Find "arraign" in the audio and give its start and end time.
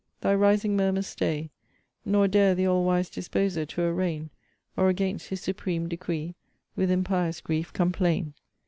3.83-4.31